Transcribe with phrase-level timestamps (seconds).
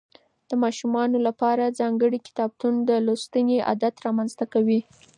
[0.49, 4.79] د ماشومانو لپاره ځانګړي کتابونه د لوستنې عادت رامنځته کوي.